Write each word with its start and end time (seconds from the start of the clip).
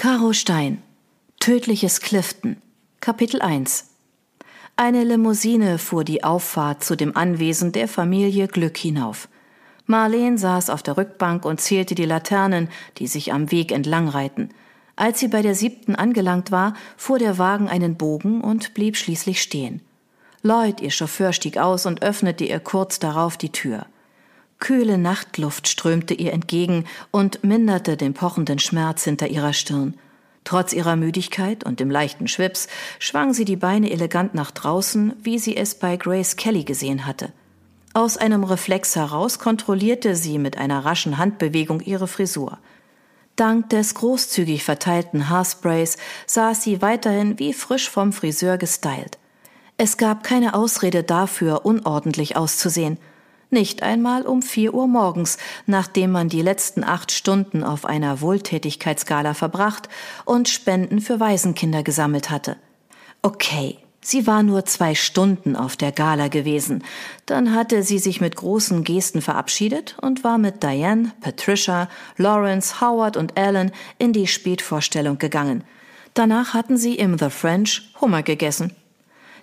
Caro 0.00 0.32
Stein 0.32 0.80
Tödliches 1.40 2.00
Clifton 2.00 2.58
Kapitel 3.00 3.42
1 3.42 3.90
Eine 4.76 5.02
Limousine 5.02 5.76
fuhr 5.78 6.04
die 6.04 6.22
Auffahrt 6.22 6.84
zu 6.84 6.94
dem 6.94 7.16
Anwesen 7.16 7.72
der 7.72 7.88
Familie 7.88 8.46
Glück 8.46 8.76
hinauf. 8.76 9.28
Marleen 9.86 10.38
saß 10.38 10.70
auf 10.70 10.84
der 10.84 10.98
Rückbank 10.98 11.44
und 11.44 11.60
zählte 11.60 11.96
die 11.96 12.04
Laternen, 12.04 12.68
die 12.98 13.08
sich 13.08 13.32
am 13.32 13.50
Weg 13.50 13.72
entlangreihten. 13.72 14.54
Als 14.94 15.18
sie 15.18 15.26
bei 15.26 15.42
der 15.42 15.56
siebten 15.56 15.96
angelangt 15.96 16.52
war, 16.52 16.74
fuhr 16.96 17.18
der 17.18 17.36
Wagen 17.36 17.68
einen 17.68 17.96
Bogen 17.96 18.40
und 18.40 18.74
blieb 18.74 18.96
schließlich 18.96 19.42
stehen. 19.42 19.82
Lloyd, 20.42 20.80
ihr 20.80 20.92
Chauffeur, 20.92 21.32
stieg 21.32 21.58
aus 21.58 21.86
und 21.86 22.04
öffnete 22.04 22.44
ihr 22.44 22.60
kurz 22.60 23.00
darauf 23.00 23.36
die 23.36 23.50
Tür. 23.50 23.86
Kühle 24.58 24.98
Nachtluft 24.98 25.68
strömte 25.68 26.14
ihr 26.14 26.32
entgegen 26.32 26.84
und 27.10 27.44
minderte 27.44 27.96
den 27.96 28.14
pochenden 28.14 28.58
Schmerz 28.58 29.04
hinter 29.04 29.28
ihrer 29.28 29.52
Stirn. 29.52 29.94
Trotz 30.44 30.72
ihrer 30.72 30.96
Müdigkeit 30.96 31.64
und 31.64 31.78
dem 31.78 31.90
leichten 31.90 32.26
Schwips 32.26 32.68
schwang 32.98 33.34
sie 33.34 33.44
die 33.44 33.56
Beine 33.56 33.90
elegant 33.90 34.34
nach 34.34 34.50
draußen, 34.50 35.12
wie 35.22 35.38
sie 35.38 35.56
es 35.56 35.74
bei 35.74 35.96
Grace 35.96 36.36
Kelly 36.36 36.64
gesehen 36.64 37.06
hatte. 37.06 37.32
Aus 37.94 38.16
einem 38.16 38.44
Reflex 38.44 38.96
heraus 38.96 39.38
kontrollierte 39.38 40.16
sie 40.16 40.38
mit 40.38 40.56
einer 40.56 40.84
raschen 40.84 41.18
Handbewegung 41.18 41.80
ihre 41.80 42.08
Frisur. 42.08 42.58
Dank 43.36 43.70
des 43.70 43.94
großzügig 43.94 44.64
verteilten 44.64 45.28
Haarsprays 45.28 45.96
saß 46.26 46.62
sie 46.62 46.82
weiterhin 46.82 47.38
wie 47.38 47.52
frisch 47.52 47.88
vom 47.88 48.12
Friseur 48.12 48.58
gestylt. 48.58 49.18
Es 49.76 49.96
gab 49.96 50.24
keine 50.24 50.54
Ausrede 50.54 51.04
dafür, 51.04 51.64
unordentlich 51.64 52.36
auszusehen. 52.36 52.98
Nicht 53.50 53.82
einmal 53.82 54.26
um 54.26 54.42
vier 54.42 54.74
Uhr 54.74 54.86
morgens, 54.86 55.38
nachdem 55.66 56.10
man 56.10 56.28
die 56.28 56.42
letzten 56.42 56.84
acht 56.84 57.12
Stunden 57.12 57.64
auf 57.64 57.86
einer 57.86 58.20
Wohltätigkeitsgala 58.20 59.32
verbracht 59.32 59.88
und 60.26 60.48
Spenden 60.48 61.00
für 61.00 61.18
Waisenkinder 61.18 61.82
gesammelt 61.82 62.30
hatte. 62.30 62.56
Okay, 63.22 63.78
Sie 64.00 64.26
war 64.26 64.42
nur 64.42 64.64
zwei 64.64 64.94
Stunden 64.94 65.56
auf 65.56 65.76
der 65.76 65.92
Gala 65.92 66.28
gewesen. 66.28 66.84
Dann 67.26 67.54
hatte 67.54 67.82
sie 67.82 67.98
sich 67.98 68.20
mit 68.20 68.36
großen 68.36 68.84
Gesten 68.84 69.20
verabschiedet 69.20 69.96
und 70.00 70.24
war 70.24 70.38
mit 70.38 70.62
Diane, 70.62 71.12
Patricia, 71.20 71.88
Lawrence, 72.16 72.80
Howard 72.80 73.16
und 73.16 73.36
Alan 73.36 73.72
in 73.98 74.12
die 74.12 74.26
Spätvorstellung 74.26 75.18
gegangen. 75.18 75.64
Danach 76.14 76.54
hatten 76.54 76.76
sie 76.76 76.94
im 76.94 77.18
The 77.18 77.28
French 77.28 77.92
Hummer 78.00 78.22
gegessen. 78.22 78.72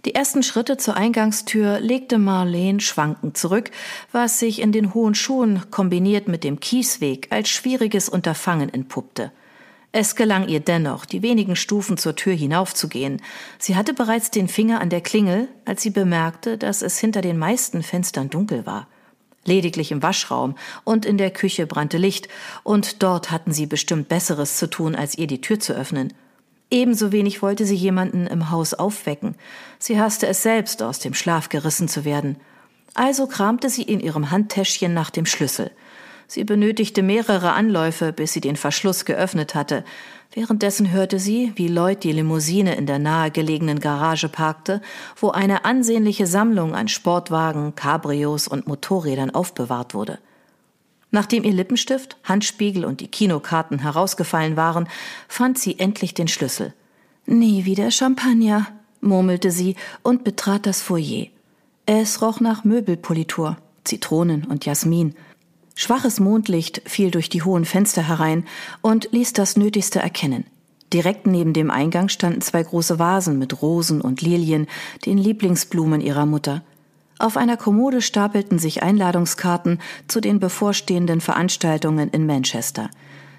Die 0.05 0.13
ersten 0.13 0.43
Schritte 0.43 0.77
zur 0.77 0.95
Eingangstür 0.95 1.79
legte 1.79 2.19
Marlene 2.19 2.79
schwankend 2.79 3.37
zurück, 3.37 3.71
was 4.11 4.37
sich 4.37 4.61
in 4.61 4.71
den 4.71 4.93
hohen 4.93 5.15
Schuhen 5.15 5.63
kombiniert 5.71 6.27
mit 6.27 6.43
dem 6.43 6.59
Kiesweg 6.59 7.27
als 7.31 7.49
schwieriges 7.49 8.07
Unterfangen 8.07 8.71
entpuppte. 8.71 9.31
Es 9.91 10.15
gelang 10.15 10.47
ihr 10.47 10.59
dennoch, 10.59 11.05
die 11.05 11.23
wenigen 11.23 11.55
Stufen 11.55 11.97
zur 11.97 12.15
Tür 12.15 12.33
hinaufzugehen. 12.33 13.19
Sie 13.57 13.75
hatte 13.75 13.95
bereits 13.95 14.29
den 14.29 14.47
Finger 14.47 14.79
an 14.79 14.91
der 14.91 15.01
Klingel, 15.01 15.47
als 15.63 15.81
sie 15.81 15.89
bemerkte, 15.89 16.59
dass 16.59 16.83
es 16.83 16.99
hinter 16.99 17.21
den 17.21 17.39
meisten 17.39 17.81
Fenstern 17.81 18.29
dunkel 18.29 18.67
war. 18.67 18.87
Lediglich 19.43 19.91
im 19.91 20.03
Waschraum 20.03 20.55
und 20.83 21.05
in 21.05 21.17
der 21.17 21.31
Küche 21.31 21.65
brannte 21.65 21.97
Licht, 21.97 22.27
und 22.63 23.01
dort 23.01 23.31
hatten 23.31 23.53
sie 23.53 23.65
bestimmt 23.65 24.07
Besseres 24.07 24.57
zu 24.57 24.69
tun, 24.69 24.95
als 24.95 25.17
ihr 25.17 25.27
die 25.27 25.41
Tür 25.41 25.59
zu 25.59 25.73
öffnen. 25.73 26.13
Ebenso 26.71 27.11
wenig 27.11 27.41
wollte 27.41 27.65
sie 27.65 27.75
jemanden 27.75 28.27
im 28.27 28.49
Haus 28.49 28.73
aufwecken. 28.73 29.35
Sie 29.79 29.99
hasste 29.99 30.27
es 30.27 30.43
selbst, 30.43 30.81
aus 30.81 30.99
dem 30.99 31.13
Schlaf 31.13 31.49
gerissen 31.49 31.87
zu 31.87 32.05
werden. 32.05 32.37
Also 32.93 33.27
kramte 33.27 33.69
sie 33.69 33.83
in 33.83 33.99
ihrem 33.99 34.31
Handtäschchen 34.31 34.93
nach 34.93 35.09
dem 35.09 35.25
Schlüssel– 35.25 35.71
Sie 36.27 36.43
benötigte 36.43 37.03
mehrere 37.03 37.53
Anläufe, 37.53 38.11
bis 38.11 38.33
sie 38.33 38.41
den 38.41 38.55
Verschluss 38.55 39.05
geöffnet 39.05 39.53
hatte. 39.53 39.83
Währenddessen 40.33 40.91
hörte 40.91 41.19
sie, 41.19 41.53
wie 41.55 41.67
Lloyd 41.67 42.03
die 42.03 42.11
Limousine 42.11 42.75
in 42.75 42.87
der 42.87 42.99
nahegelegenen 42.99 43.79
Garage 43.79 44.27
parkte, 44.27 44.81
wo 45.15 45.29
eine 45.29 45.65
ansehnliche 45.65 46.25
Sammlung 46.27 46.73
an 46.73 46.87
Sportwagen, 46.87 47.75
Cabrios 47.75 48.47
und 48.47 48.67
Motorrädern 48.67 49.31
aufbewahrt 49.31 49.93
wurde. 49.93 50.19
Nachdem 51.11 51.43
ihr 51.43 51.53
Lippenstift, 51.53 52.17
Handspiegel 52.23 52.85
und 52.85 52.99
die 52.99 53.07
Kinokarten 53.07 53.79
herausgefallen 53.79 54.57
waren, 54.57 54.87
fand 55.27 55.57
sie 55.57 55.79
endlich 55.79 56.13
den 56.13 56.27
Schlüssel. 56.27 56.73
Nie 57.25 57.65
wieder 57.65 57.89
Champagner, 57.91 58.67
murmelte 59.01 59.51
sie 59.51 59.75
und 60.03 60.23
betrat 60.23 60.65
das 60.65 60.81
Foyer. 60.81 61.27
Es 61.85 62.21
roch 62.21 62.39
nach 62.39 62.63
Möbelpolitur, 62.63 63.57
Zitronen 63.83 64.45
und 64.45 64.65
Jasmin. 64.65 65.15
Schwaches 65.75 66.19
Mondlicht 66.19 66.81
fiel 66.85 67.11
durch 67.11 67.29
die 67.29 67.43
hohen 67.43 67.65
Fenster 67.65 68.07
herein 68.07 68.45
und 68.81 69.09
ließ 69.11 69.33
das 69.33 69.57
Nötigste 69.57 69.99
erkennen. 69.99 70.45
Direkt 70.93 71.27
neben 71.27 71.53
dem 71.53 71.71
Eingang 71.71 72.09
standen 72.09 72.41
zwei 72.41 72.63
große 72.63 72.99
Vasen 72.99 73.37
mit 73.37 73.61
Rosen 73.61 74.01
und 74.01 74.21
Lilien, 74.21 74.67
den 75.05 75.17
Lieblingsblumen 75.17 75.99
ihrer 75.99 76.25
Mutter. 76.25 76.63
Auf 77.17 77.37
einer 77.37 77.57
Kommode 77.57 78.01
stapelten 78.01 78.59
sich 78.59 78.83
Einladungskarten 78.83 79.79
zu 80.07 80.21
den 80.21 80.39
bevorstehenden 80.39 81.21
Veranstaltungen 81.21 82.09
in 82.09 82.25
Manchester. 82.25 82.89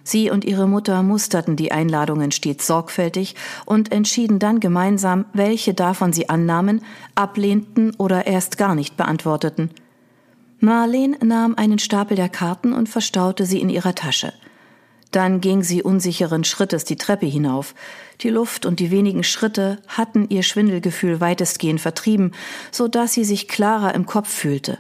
Sie 0.02 0.30
und 0.30 0.44
ihre 0.44 0.68
Mutter 0.68 1.02
musterten 1.02 1.56
die 1.56 1.72
Einladungen 1.72 2.30
stets 2.30 2.66
sorgfältig 2.66 3.34
und 3.64 3.92
entschieden 3.92 4.38
dann 4.38 4.60
gemeinsam, 4.60 5.24
welche 5.32 5.74
davon 5.74 6.12
sie 6.12 6.28
annahmen, 6.28 6.82
ablehnten 7.14 7.94
oder 7.96 8.26
erst 8.26 8.56
gar 8.58 8.74
nicht 8.74 8.96
beantworteten– 8.96 9.70
Marleen 10.58 11.16
nahm 11.22 11.54
einen 11.54 11.78
Stapel 11.78 12.16
der 12.16 12.30
Karten 12.30 12.72
und 12.72 12.88
verstaute 12.88 13.44
sie 13.44 13.60
in 13.60 13.68
ihrer 13.68 13.94
Tasche. 13.94 14.32
Dann 15.10 15.40
ging 15.40 15.62
sie 15.62 15.82
unsicheren 15.82 16.44
Schrittes 16.44 16.84
die 16.84 16.96
Treppe 16.96 17.26
hinauf. 17.26 17.74
Die 18.20 18.28
Luft 18.28 18.66
und 18.66 18.80
die 18.80 18.90
wenigen 18.90 19.24
Schritte 19.24 19.78
hatten 19.88 20.28
ihr 20.28 20.42
Schwindelgefühl 20.42 21.20
weitestgehend 21.20 21.80
vertrieben, 21.80 22.32
so 22.70 22.88
dass 22.88 23.12
sie 23.12 23.24
sich 23.24 23.48
klarer 23.48 23.94
im 23.94 24.06
Kopf 24.06 24.28
fühlte. 24.28 24.78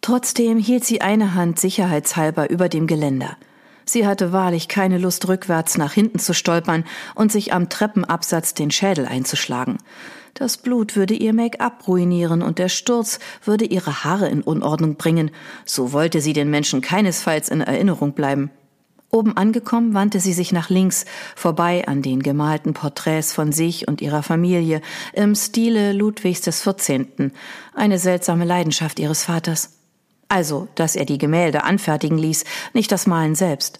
Trotzdem 0.00 0.58
hielt 0.58 0.84
sie 0.84 1.00
eine 1.00 1.34
Hand 1.34 1.58
sicherheitshalber 1.58 2.50
über 2.50 2.68
dem 2.68 2.86
Geländer. 2.86 3.36
Sie 3.84 4.06
hatte 4.06 4.32
wahrlich 4.32 4.68
keine 4.68 4.98
Lust, 4.98 5.28
rückwärts 5.28 5.78
nach 5.78 5.92
hinten 5.92 6.18
zu 6.18 6.34
stolpern 6.34 6.84
und 7.14 7.32
sich 7.32 7.52
am 7.54 7.68
Treppenabsatz 7.70 8.52
den 8.54 8.70
Schädel 8.70 9.06
einzuschlagen. 9.06 9.78
Das 10.34 10.58
Blut 10.58 10.94
würde 10.94 11.14
ihr 11.14 11.32
Make-up 11.32 11.88
ruinieren 11.88 12.42
und 12.42 12.58
der 12.58 12.68
Sturz 12.68 13.18
würde 13.44 13.64
ihre 13.64 14.04
Haare 14.04 14.28
in 14.28 14.42
Unordnung 14.42 14.96
bringen. 14.96 15.30
So 15.64 15.92
wollte 15.92 16.20
sie 16.20 16.34
den 16.34 16.50
Menschen 16.50 16.80
keinesfalls 16.80 17.48
in 17.48 17.62
Erinnerung 17.62 18.12
bleiben. 18.12 18.50
Oben 19.10 19.36
angekommen, 19.36 19.94
wandte 19.94 20.20
sie 20.20 20.34
sich 20.34 20.52
nach 20.52 20.68
links, 20.68 21.06
vorbei 21.34 21.88
an 21.88 22.02
den 22.02 22.22
gemalten 22.22 22.74
Porträts 22.74 23.32
von 23.32 23.52
sich 23.52 23.88
und 23.88 24.02
ihrer 24.02 24.22
Familie 24.22 24.82
im 25.14 25.34
Stile 25.34 25.92
Ludwigs 25.92 26.42
des 26.42 26.62
XIV., 26.62 27.30
eine 27.74 27.98
seltsame 27.98 28.44
Leidenschaft 28.44 28.98
ihres 28.98 29.24
Vaters. 29.24 29.78
Also, 30.28 30.68
dass 30.74 30.94
er 30.94 31.06
die 31.06 31.16
Gemälde 31.16 31.64
anfertigen 31.64 32.18
ließ, 32.18 32.44
nicht 32.74 32.92
das 32.92 33.06
Malen 33.06 33.34
selbst. 33.34 33.78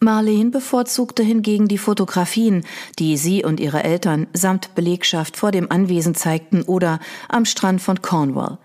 Marleen 0.00 0.50
bevorzugte 0.50 1.22
hingegen 1.22 1.68
die 1.68 1.76
Fotografien, 1.76 2.64
die 2.98 3.16
sie 3.16 3.44
und 3.44 3.60
ihre 3.60 3.82
Eltern 3.82 4.28
samt 4.32 4.74
Belegschaft 4.74 5.36
vor 5.36 5.50
dem 5.50 5.70
Anwesen 5.70 6.14
zeigten 6.14 6.62
oder 6.62 7.00
am 7.28 7.44
Strand 7.44 7.82
von 7.82 8.00
Cornwall. 8.00 8.58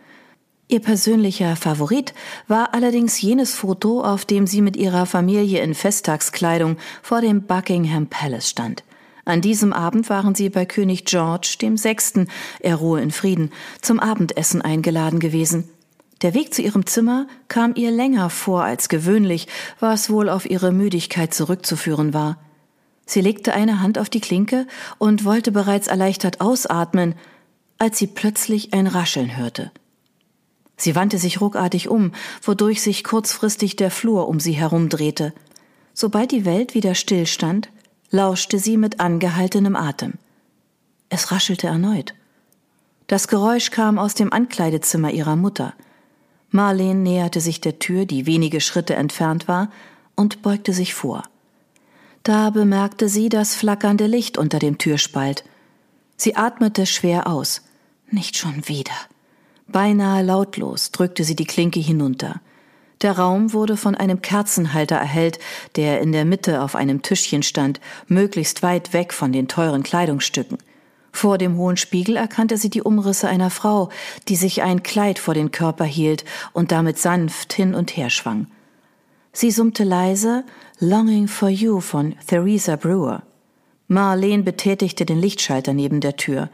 Ihr 0.68 0.80
persönlicher 0.80 1.56
Favorit 1.56 2.14
war 2.48 2.74
allerdings 2.74 3.22
jenes 3.22 3.54
Foto, 3.54 4.02
auf 4.02 4.26
dem 4.26 4.48
sie 4.48 4.62
mit 4.62 4.78
ihrer 4.78 5.06
Familie 5.06 5.62
in 5.62 5.76
Festtagskleidung 5.76 6.78
vor 7.02 7.22
dem 7.22 7.44
Buckingham 7.44 8.08
Palace 8.08 8.50
stand. 8.50 8.84
An 9.26 9.42
diesem 9.42 9.72
Abend 9.72 10.10
waren 10.10 10.36
sie 10.36 10.50
bei 10.50 10.66
König 10.66 11.06
George 11.06 11.58
dem 11.62 11.78
Sechsten, 11.78 12.28
er 12.60 12.76
ruhe 12.76 13.02
in 13.02 13.12
Frieden, 13.12 13.52
zum 13.82 14.00
Abendessen 14.00 14.62
eingeladen 14.62 15.20
gewesen. 15.20 15.70
Der 16.22 16.34
Weg 16.34 16.54
zu 16.54 16.62
ihrem 16.62 16.86
Zimmer 16.86 17.28
kam 17.48 17.74
ihr 17.76 17.92
länger 17.92 18.30
vor 18.30 18.64
als 18.64 18.90
gewöhnlich, 18.90 19.48
was 19.80 20.10
wohl 20.10 20.30
auf 20.30 20.50
ihre 20.50 20.72
Müdigkeit 20.72 21.34
zurückzuführen 21.34 22.14
war. 22.14 22.38
Sie 23.06 23.22
legte 23.22 23.54
eine 23.54 23.82
Hand 23.82 23.98
auf 23.98 24.10
die 24.10 24.22
Klinke 24.22 24.66
und 24.98 25.26
wollte 25.26 25.52
bereits 25.52 25.88
erleichtert 25.88 26.40
ausatmen, 26.42 27.16
als 27.78 28.00
sie 28.00 28.08
plötzlich 28.08 28.74
ein 28.74 28.88
Rascheln 28.88 29.36
hörte. 29.36 29.72
Sie 30.84 30.96
wandte 30.96 31.18
sich 31.18 31.40
ruckartig 31.40 31.88
um, 31.88 32.12
wodurch 32.42 32.82
sich 32.82 33.06
kurzfristig 33.06 33.78
der 33.78 33.90
Flur 33.90 34.28
um 34.28 34.42
sie 34.42 34.52
herumdrehte. 34.52 35.32
Sobald 35.94 36.34
die 36.34 36.44
Welt 36.44 36.74
wieder 36.74 36.94
stillstand, 36.94 37.70
lauschte 38.10 38.60
sie 38.60 38.76
mit 38.76 39.00
angehaltenem 39.00 39.78
Atem. 39.78 40.16
Es 41.08 41.32
raschelte 41.32 41.68
erneut. 41.68 42.14
Das 43.08 43.30
Geräusch 43.30 43.72
kam 43.72 43.98
aus 43.98 44.14
dem 44.14 44.34
Ankleidezimmer 44.34 45.12
ihrer 45.12 45.38
Mutter. 45.38 45.74
Marleen 46.50 47.02
näherte 47.02 47.40
sich 47.40 47.62
der 47.62 47.80
Tür, 47.80 48.06
die 48.06 48.26
wenige 48.26 48.60
Schritte 48.60 48.96
entfernt 48.96 49.48
war, 49.48 49.72
und 50.18 50.42
beugte 50.42 50.74
sich 50.74 50.94
vor. 50.94 51.24
Da 52.24 52.50
bemerkte 52.50 53.08
sie 53.08 53.30
das 53.30 53.56
flackernde 53.56 54.08
Licht 54.08 54.38
unter 54.38 54.60
dem 54.60 54.78
Türspalt. 54.78 55.46
Sie 56.18 56.36
atmete 56.36 56.86
schwer 56.86 57.28
aus. 57.28 57.62
Nicht 58.12 58.36
schon 58.36 58.68
wieder. 58.68 58.92
Beinahe 59.68 60.24
lautlos 60.24 60.92
drückte 60.92 61.24
sie 61.24 61.36
die 61.36 61.46
Klinke 61.46 61.80
hinunter. 61.80 62.42
Der 63.02 63.18
Raum 63.18 63.52
wurde 63.54 63.76
von 63.76 63.96
einem 63.96 64.22
Kerzenhalter 64.22 64.96
erhellt, 64.96 65.40
der 65.76 66.00
in 66.02 66.12
der 66.12 66.26
Mitte 66.26 66.62
auf 66.62 66.76
einem 66.76 67.02
Tischchen 67.02 67.44
stand, 67.44 67.82
möglichst 68.08 68.64
weit 68.64 68.94
weg 68.94 69.14
von 69.14 69.34
den 69.34 69.48
teuren 69.48 69.84
Kleidungsstücken. 69.84 70.58
Vor 71.12 71.38
dem 71.38 71.58
hohen 71.58 71.78
Spiegel 71.78 72.16
erkannte 72.16 72.58
sie 72.58 72.70
die 72.70 72.82
Umrisse 72.82 73.28
einer 73.28 73.50
Frau, 73.50 73.90
die 74.30 74.36
sich 74.36 74.64
ein 74.64 74.84
Kleid 74.84 75.20
vor 75.20 75.34
den 75.34 75.52
Körper 75.52 75.86
hielt 75.86 76.26
und 76.54 76.72
damit 76.72 76.98
sanft 76.98 77.54
hin 77.54 77.76
und 77.76 77.96
her 77.96 78.10
schwang. 78.10 78.48
Sie 79.32 79.52
summte 79.52 79.84
leise 79.84 80.44
Longing 80.80 81.28
for 81.28 81.50
You 81.50 81.82
von 81.82 82.16
Theresa 82.28 82.76
Brewer. 82.78 83.24
Marlene 83.88 84.44
betätigte 84.44 85.06
den 85.06 85.20
Lichtschalter 85.20 85.74
neben 85.74 86.00
der 86.02 86.16
Tür. 86.16 86.50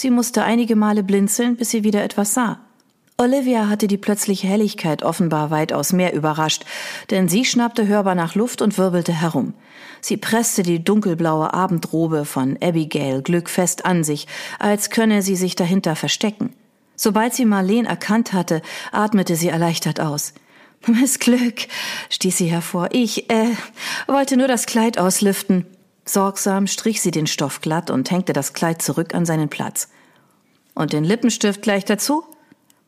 Sie 0.00 0.10
musste 0.10 0.44
einige 0.44 0.76
Male 0.76 1.02
blinzeln, 1.02 1.56
bis 1.56 1.70
sie 1.70 1.82
wieder 1.82 2.04
etwas 2.04 2.32
sah. 2.32 2.60
Olivia 3.16 3.68
hatte 3.68 3.88
die 3.88 3.96
plötzliche 3.96 4.46
Helligkeit 4.46 5.02
offenbar 5.02 5.50
weitaus 5.50 5.92
mehr 5.92 6.14
überrascht, 6.14 6.64
denn 7.10 7.28
sie 7.28 7.44
schnappte 7.44 7.88
hörbar 7.88 8.14
nach 8.14 8.36
Luft 8.36 8.62
und 8.62 8.78
wirbelte 8.78 9.12
herum. 9.12 9.54
Sie 10.00 10.16
presste 10.16 10.62
die 10.62 10.84
dunkelblaue 10.84 11.52
Abendrobe 11.52 12.26
von 12.26 12.56
Abigail 12.62 13.22
Glück 13.22 13.50
fest 13.50 13.86
an 13.86 14.04
sich, 14.04 14.28
als 14.60 14.90
könne 14.90 15.20
sie 15.20 15.34
sich 15.34 15.56
dahinter 15.56 15.96
verstecken. 15.96 16.54
Sobald 16.94 17.34
sie 17.34 17.44
Marlene 17.44 17.88
erkannt 17.88 18.32
hatte, 18.32 18.62
atmete 18.92 19.34
sie 19.34 19.48
erleichtert 19.48 19.98
aus. 19.98 20.32
Miss 20.86 21.18
Glück, 21.18 21.66
stieß 22.08 22.36
sie 22.36 22.46
hervor, 22.46 22.90
ich, 22.92 23.28
äh, 23.30 23.48
wollte 24.06 24.36
nur 24.36 24.46
das 24.46 24.66
Kleid 24.66 24.96
auslüften. 24.96 25.66
Sorgsam 26.08 26.66
strich 26.66 27.02
sie 27.02 27.10
den 27.10 27.26
Stoff 27.26 27.60
glatt 27.60 27.90
und 27.90 28.10
hängte 28.10 28.32
das 28.32 28.54
Kleid 28.54 28.80
zurück 28.80 29.14
an 29.14 29.26
seinen 29.26 29.50
Platz. 29.50 29.90
Und 30.74 30.94
den 30.94 31.04
Lippenstift 31.04 31.60
gleich 31.60 31.84
dazu? 31.84 32.24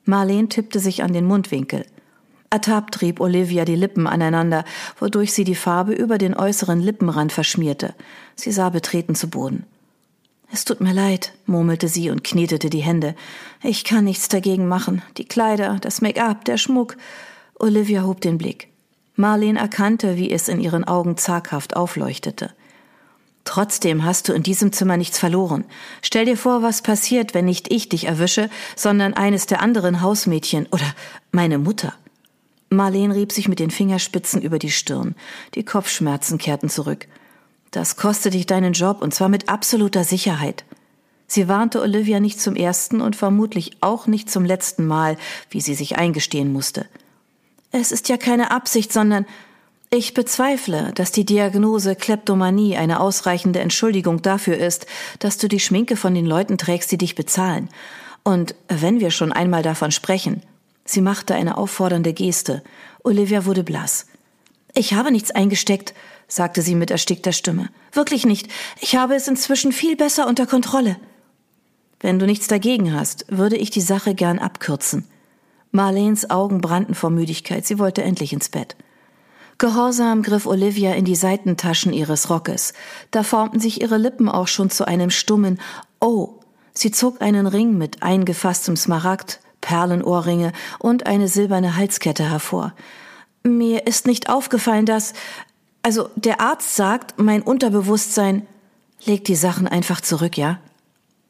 Marlene 0.06 0.48
tippte 0.48 0.80
sich 0.80 1.02
an 1.02 1.12
den 1.12 1.26
Mundwinkel. 1.26 1.84
Ertappt 2.48 2.94
trieb 2.94 3.20
Olivia 3.20 3.66
die 3.66 3.76
Lippen 3.76 4.06
aneinander, 4.06 4.64
wodurch 4.98 5.34
sie 5.34 5.44
die 5.44 5.54
Farbe 5.54 5.92
über 5.92 6.16
den 6.16 6.34
äußeren 6.34 6.80
Lippenrand 6.80 7.30
verschmierte. 7.30 7.94
Sie 8.36 8.52
sah 8.52 8.70
betreten 8.70 9.14
zu 9.14 9.28
Boden. 9.28 9.66
Es 10.50 10.64
tut 10.64 10.80
mir 10.80 10.94
leid, 10.94 11.34
murmelte 11.44 11.88
sie 11.88 12.10
und 12.10 12.24
knetete 12.24 12.70
die 12.70 12.82
Hände. 12.82 13.14
Ich 13.62 13.84
kann 13.84 14.04
nichts 14.04 14.28
dagegen 14.28 14.66
machen. 14.66 15.02
Die 15.18 15.26
Kleider, 15.26 15.76
das 15.80 16.00
Make-up, 16.00 16.46
der 16.46 16.56
Schmuck. 16.56 16.96
Olivia 17.58 18.02
hob 18.02 18.22
den 18.22 18.38
Blick. 18.38 18.68
Marlene 19.14 19.60
erkannte, 19.60 20.16
wie 20.16 20.30
es 20.30 20.48
in 20.48 20.58
ihren 20.60 20.84
Augen 20.84 21.18
zaghaft 21.18 21.76
aufleuchtete. 21.76 22.50
Trotzdem 23.44 24.04
hast 24.04 24.28
du 24.28 24.32
in 24.32 24.42
diesem 24.42 24.72
Zimmer 24.72 24.96
nichts 24.96 25.18
verloren. 25.18 25.64
Stell 26.02 26.24
dir 26.24 26.36
vor, 26.36 26.62
was 26.62 26.82
passiert, 26.82 27.34
wenn 27.34 27.46
nicht 27.46 27.72
ich 27.72 27.88
dich 27.88 28.04
erwische, 28.04 28.50
sondern 28.76 29.14
eines 29.14 29.46
der 29.46 29.62
anderen 29.62 30.02
Hausmädchen 30.02 30.66
oder 30.70 30.94
meine 31.32 31.58
Mutter. 31.58 31.94
Marleen 32.68 33.10
rieb 33.10 33.32
sich 33.32 33.48
mit 33.48 33.58
den 33.58 33.70
Fingerspitzen 33.70 34.42
über 34.42 34.58
die 34.58 34.70
Stirn. 34.70 35.16
Die 35.54 35.64
Kopfschmerzen 35.64 36.38
kehrten 36.38 36.68
zurück. 36.68 37.08
Das 37.72 37.96
kostet 37.96 38.34
dich 38.34 38.46
deinen 38.46 38.72
Job 38.72 39.02
und 39.02 39.14
zwar 39.14 39.28
mit 39.28 39.48
absoluter 39.48 40.04
Sicherheit. 40.04 40.64
Sie 41.26 41.48
warnte 41.48 41.80
Olivia 41.80 42.20
nicht 42.20 42.40
zum 42.40 42.56
ersten 42.56 43.00
und 43.00 43.16
vermutlich 43.16 43.76
auch 43.80 44.06
nicht 44.06 44.30
zum 44.30 44.44
letzten 44.44 44.86
Mal, 44.86 45.16
wie 45.48 45.60
sie 45.60 45.74
sich 45.74 45.96
eingestehen 45.96 46.52
musste. 46.52 46.86
Es 47.72 47.92
ist 47.92 48.08
ja 48.08 48.16
keine 48.16 48.50
Absicht, 48.50 48.92
sondern 48.92 49.26
ich 49.92 50.14
bezweifle, 50.14 50.92
dass 50.94 51.10
die 51.10 51.24
Diagnose 51.24 51.96
Kleptomanie 51.96 52.76
eine 52.76 53.00
ausreichende 53.00 53.58
Entschuldigung 53.58 54.22
dafür 54.22 54.56
ist, 54.56 54.86
dass 55.18 55.36
du 55.36 55.48
die 55.48 55.58
Schminke 55.58 55.96
von 55.96 56.14
den 56.14 56.26
Leuten 56.26 56.58
trägst, 56.58 56.92
die 56.92 56.98
dich 56.98 57.16
bezahlen. 57.16 57.68
Und 58.22 58.54
wenn 58.68 59.00
wir 59.00 59.10
schon 59.10 59.32
einmal 59.32 59.62
davon 59.62 59.90
sprechen, 59.90 60.42
sie 60.84 61.00
machte 61.00 61.34
eine 61.34 61.58
auffordernde 61.58 62.12
Geste. 62.12 62.62
Olivia 63.02 63.44
wurde 63.46 63.64
blass. 63.64 64.06
Ich 64.74 64.94
habe 64.94 65.10
nichts 65.10 65.32
eingesteckt, 65.32 65.92
sagte 66.28 66.62
sie 66.62 66.76
mit 66.76 66.92
erstickter 66.92 67.32
Stimme. 67.32 67.68
Wirklich 67.90 68.24
nicht. 68.24 68.48
Ich 68.80 68.94
habe 68.94 69.16
es 69.16 69.26
inzwischen 69.26 69.72
viel 69.72 69.96
besser 69.96 70.28
unter 70.28 70.46
Kontrolle. 70.46 70.96
Wenn 71.98 72.20
du 72.20 72.26
nichts 72.26 72.46
dagegen 72.46 72.94
hast, 72.94 73.26
würde 73.28 73.56
ich 73.56 73.70
die 73.70 73.80
Sache 73.80 74.14
gern 74.14 74.38
abkürzen. 74.38 75.08
Marleens 75.72 76.30
Augen 76.30 76.60
brannten 76.60 76.94
vor 76.94 77.10
Müdigkeit. 77.10 77.66
Sie 77.66 77.80
wollte 77.80 78.04
endlich 78.04 78.32
ins 78.32 78.48
Bett. 78.48 78.76
Gehorsam 79.60 80.22
griff 80.22 80.46
Olivia 80.46 80.94
in 80.94 81.04
die 81.04 81.14
Seitentaschen 81.14 81.92
ihres 81.92 82.30
Rockes. 82.30 82.72
Da 83.10 83.22
formten 83.22 83.60
sich 83.60 83.82
ihre 83.82 83.98
Lippen 83.98 84.30
auch 84.30 84.48
schon 84.48 84.70
zu 84.70 84.88
einem 84.88 85.10
stummen 85.10 85.60
Oh. 86.00 86.40
Sie 86.72 86.90
zog 86.90 87.20
einen 87.20 87.46
Ring 87.46 87.76
mit 87.76 88.02
eingefasstem 88.02 88.74
Smaragd, 88.74 89.38
Perlenohrringe 89.60 90.52
und 90.78 91.04
eine 91.06 91.28
silberne 91.28 91.76
Halskette 91.76 92.30
hervor. 92.30 92.72
Mir 93.42 93.86
ist 93.86 94.06
nicht 94.06 94.30
aufgefallen, 94.30 94.86
dass. 94.86 95.12
Also, 95.82 96.08
der 96.16 96.40
Arzt 96.40 96.74
sagt, 96.74 97.18
mein 97.18 97.42
Unterbewusstsein. 97.42 98.46
Leg 99.04 99.26
die 99.26 99.36
Sachen 99.36 99.68
einfach 99.68 100.00
zurück, 100.00 100.38
ja? 100.38 100.58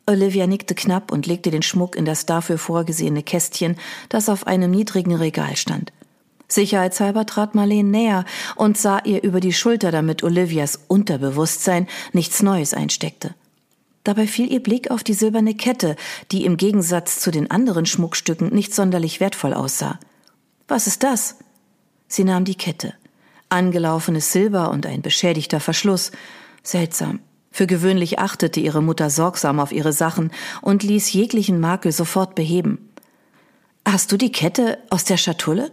Olivia 0.06 0.46
nickte 0.46 0.76
knapp 0.76 1.10
und 1.10 1.26
legte 1.26 1.50
den 1.50 1.62
Schmuck 1.62 1.96
in 1.96 2.04
das 2.04 2.26
dafür 2.26 2.58
vorgesehene 2.58 3.24
Kästchen, 3.24 3.76
das 4.08 4.28
auf 4.28 4.46
einem 4.46 4.70
niedrigen 4.70 5.16
Regal 5.16 5.56
stand. 5.56 5.92
Sicherheitshalber 6.52 7.26
trat 7.26 7.54
Marlene 7.54 7.88
näher 7.88 8.24
und 8.56 8.78
sah 8.78 9.00
ihr 9.04 9.22
über 9.22 9.40
die 9.40 9.52
Schulter, 9.52 9.90
damit 9.90 10.22
Olivias 10.22 10.80
Unterbewusstsein 10.88 11.86
nichts 12.12 12.42
Neues 12.42 12.74
einsteckte. 12.74 13.34
Dabei 14.04 14.26
fiel 14.26 14.50
ihr 14.50 14.62
Blick 14.62 14.90
auf 14.90 15.04
die 15.04 15.14
silberne 15.14 15.54
Kette, 15.54 15.96
die 16.32 16.44
im 16.44 16.56
Gegensatz 16.56 17.20
zu 17.20 17.30
den 17.30 17.50
anderen 17.50 17.86
Schmuckstücken 17.86 18.48
nicht 18.54 18.74
sonderlich 18.74 19.20
wertvoll 19.20 19.52
aussah. 19.52 19.98
Was 20.68 20.86
ist 20.86 21.02
das? 21.02 21.36
Sie 22.08 22.24
nahm 22.24 22.44
die 22.44 22.54
Kette. 22.54 22.94
Angelaufenes 23.50 24.32
Silber 24.32 24.70
und 24.70 24.86
ein 24.86 25.02
beschädigter 25.02 25.60
Verschluss. 25.60 26.12
Seltsam. 26.62 27.20
Für 27.50 27.66
gewöhnlich 27.66 28.18
achtete 28.18 28.60
ihre 28.60 28.82
Mutter 28.82 29.10
sorgsam 29.10 29.60
auf 29.60 29.72
ihre 29.72 29.92
Sachen 29.92 30.30
und 30.62 30.82
ließ 30.82 31.12
jeglichen 31.12 31.58
Makel 31.58 31.92
sofort 31.92 32.34
beheben. 32.34 32.90
Hast 33.84 34.12
du 34.12 34.16
die 34.16 34.30
Kette 34.32 34.78
aus 34.88 35.04
der 35.04 35.16
Schatulle? 35.16 35.72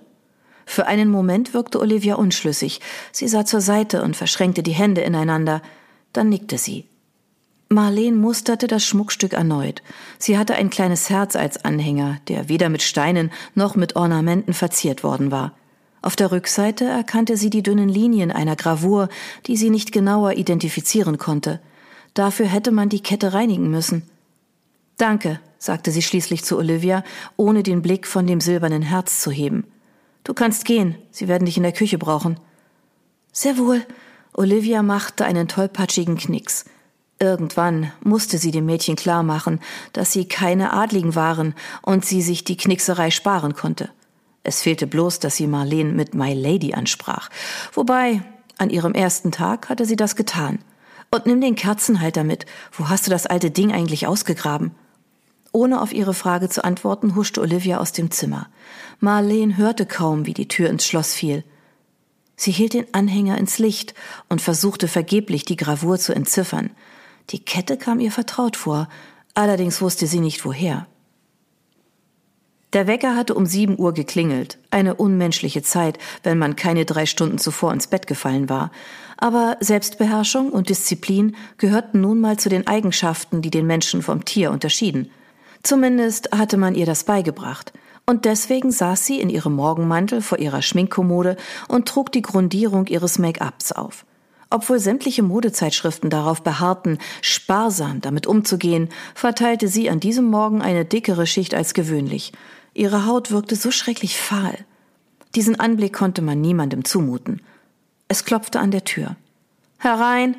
Für 0.70 0.86
einen 0.86 1.10
Moment 1.10 1.54
wirkte 1.54 1.80
Olivia 1.80 2.16
unschlüssig. 2.16 2.82
Sie 3.14 3.30
sah 3.30 3.46
zur 3.46 3.62
Seite 3.62 4.04
und 4.04 4.18
verschränkte 4.18 4.62
die 4.64 4.74
Hände 4.74 5.00
ineinander. 5.00 5.62
Dann 6.12 6.28
nickte 6.28 6.58
sie. 6.58 6.86
Marleen 7.70 8.18
musterte 8.20 8.68
das 8.68 8.86
Schmuckstück 8.86 9.32
erneut. 9.32 9.82
Sie 10.20 10.38
hatte 10.38 10.56
ein 10.56 10.70
kleines 10.70 11.10
Herz 11.10 11.38
als 11.38 11.64
Anhänger, 11.64 12.20
der 12.28 12.50
weder 12.50 12.68
mit 12.68 12.82
Steinen 12.82 13.32
noch 13.56 13.76
mit 13.76 13.96
Ornamenten 13.96 14.54
verziert 14.54 15.06
worden 15.06 15.32
war. 15.32 15.54
Auf 16.02 16.18
der 16.18 16.34
Rückseite 16.34 16.84
erkannte 16.84 17.38
sie 17.38 17.50
die 17.50 17.64
dünnen 17.64 17.90
Linien 17.90 18.32
einer 18.32 18.58
Gravur, 18.58 19.08
die 19.48 19.56
sie 19.56 19.70
nicht 19.70 19.94
genauer 19.94 20.34
identifizieren 20.34 21.18
konnte. 21.18 21.62
Dafür 22.14 22.46
hätte 22.46 22.72
man 22.72 22.90
die 22.90 23.02
Kette 23.02 23.34
reinigen 23.34 23.72
müssen. 23.72 24.04
Danke, 24.98 25.40
sagte 25.60 25.92
sie 25.92 26.02
schließlich 26.02 26.44
zu 26.44 26.58
Olivia, 26.58 27.04
ohne 27.38 27.64
den 27.64 27.82
Blick 27.82 28.06
von 28.06 28.28
dem 28.28 28.42
silbernen 28.42 28.82
Herz 28.82 29.22
zu 29.22 29.32
heben. 29.32 29.64
Du 30.28 30.34
kannst 30.34 30.66
gehen, 30.66 30.98
sie 31.10 31.30
werden 31.30 31.46
dich 31.46 31.56
in 31.56 31.64
der 31.64 31.72
Küche 31.72 31.98
brauchen. 31.98 32.38
Sehr 33.32 33.58
wohl. 33.58 33.86
Olivia 34.34 34.84
machte 34.84 35.24
einen 35.24 35.48
tollpatschigen 35.48 36.18
Knicks. 36.18 36.66
Irgendwann 37.18 37.94
musste 38.04 38.38
sie 38.38 38.52
dem 38.52 38.66
Mädchen 38.66 38.98
klar 38.98 39.24
machen, 39.24 39.62
dass 39.94 40.12
sie 40.12 40.28
keine 40.28 40.74
Adligen 40.74 41.16
waren 41.16 41.56
und 41.82 42.04
sie 42.04 42.22
sich 42.22 42.44
die 42.44 42.58
Knickserei 42.58 43.10
sparen 43.10 43.54
konnte. 43.54 43.90
Es 44.44 44.62
fehlte 44.62 44.86
bloß, 44.86 45.20
dass 45.20 45.38
sie 45.38 45.48
Marlene 45.48 45.94
mit 45.94 46.14
My 46.14 46.34
Lady 46.34 46.74
ansprach. 46.74 47.30
Wobei, 47.72 48.22
an 48.58 48.70
ihrem 48.70 48.96
ersten 48.96 49.32
Tag 49.32 49.70
hatte 49.70 49.86
sie 49.86 49.96
das 49.96 50.18
getan. 50.18 50.60
Und 51.10 51.26
nimm 51.26 51.40
den 51.40 51.56
Kerzenhalter 51.56 52.26
mit. 52.26 52.46
Wo 52.74 52.90
hast 52.90 53.08
du 53.08 53.12
das 53.12 53.28
alte 53.28 53.50
Ding 53.50 53.72
eigentlich 53.72 54.08
ausgegraben? 54.08 54.72
Ohne 55.58 55.82
auf 55.82 55.92
ihre 55.92 56.14
Frage 56.14 56.50
zu 56.50 56.64
antworten, 56.64 57.16
huschte 57.16 57.42
Olivia 57.42 57.80
aus 57.80 57.92
dem 57.92 58.12
Zimmer. 58.12 58.48
Marlene 59.00 59.58
hörte 59.58 59.88
kaum, 59.88 60.28
wie 60.28 60.36
die 60.36 60.48
Tür 60.48 60.70
ins 60.70 60.86
Schloss 60.86 61.16
fiel. 61.16 61.44
Sie 62.36 62.52
hielt 62.52 62.76
den 62.76 62.94
Anhänger 62.94 63.40
ins 63.40 63.58
Licht 63.58 63.96
und 64.30 64.40
versuchte 64.40 64.88
vergeblich, 64.88 65.46
die 65.46 65.56
Gravur 65.56 65.98
zu 65.98 66.14
entziffern. 66.14 66.70
Die 67.32 67.44
Kette 67.44 67.76
kam 67.76 68.00
ihr 68.00 68.12
vertraut 68.12 68.56
vor, 68.56 68.88
allerdings 69.34 69.82
wusste 69.82 70.06
sie 70.06 70.20
nicht 70.20 70.46
woher. 70.46 70.86
Der 72.74 72.86
Wecker 72.86 73.16
hatte 73.16 73.34
um 73.34 73.48
sieben 73.48 73.80
Uhr 73.80 73.96
geklingelt, 73.96 74.60
eine 74.70 74.94
unmenschliche 74.94 75.64
Zeit, 75.64 75.98
wenn 76.22 76.38
man 76.38 76.56
keine 76.56 76.86
drei 76.86 77.08
Stunden 77.08 77.40
zuvor 77.40 77.74
ins 77.74 77.88
Bett 77.88 78.06
gefallen 78.06 78.48
war. 78.48 78.72
Aber 79.18 79.58
Selbstbeherrschung 79.60 80.52
und 80.52 80.70
Disziplin 80.70 81.36
gehörten 81.58 82.00
nun 82.00 82.22
mal 82.22 82.38
zu 82.38 82.48
den 82.48 82.68
Eigenschaften, 82.68 83.42
die 83.42 83.50
den 83.50 83.66
Menschen 83.66 84.04
vom 84.04 84.24
Tier 84.24 84.52
unterschieden. 84.52 85.10
Zumindest 85.68 86.30
hatte 86.32 86.56
man 86.56 86.76
ihr 86.76 86.86
das 86.86 87.04
beigebracht. 87.04 87.74
Und 88.06 88.24
deswegen 88.24 88.72
saß 88.72 89.06
sie 89.06 89.20
in 89.20 89.30
ihrem 89.30 89.54
Morgenmantel 89.54 90.22
vor 90.22 90.40
ihrer 90.40 90.62
Schminkkommode 90.62 91.36
und 91.68 91.90
trug 91.90 92.10
die 92.14 92.22
Grundierung 92.22 92.88
ihres 92.88 93.20
Make-ups 93.20 93.74
auf. 93.74 94.06
Obwohl 94.50 94.80
sämtliche 94.80 95.24
Modezeitschriften 95.24 96.10
darauf 96.10 96.42
beharrten, 96.42 97.00
sparsam 97.22 98.00
damit 98.00 98.28
umzugehen, 98.28 98.88
verteilte 99.14 99.68
sie 99.68 99.90
an 99.90 100.00
diesem 100.00 100.24
Morgen 100.24 100.62
eine 100.62 100.86
dickere 100.86 101.28
Schicht 101.28 101.54
als 101.54 101.74
gewöhnlich. 101.74 102.32
Ihre 102.74 103.06
Haut 103.06 103.32
wirkte 103.32 103.58
so 103.58 103.70
schrecklich 103.70 104.18
fahl. 104.18 104.58
Diesen 105.36 105.60
Anblick 105.60 105.92
konnte 105.92 106.22
man 106.22 106.40
niemandem 106.40 106.86
zumuten. 106.86 107.42
Es 108.08 108.24
klopfte 108.24 108.62
an 108.62 108.72
der 108.72 108.86
Tür. 108.86 109.18
Herein! 109.80 110.38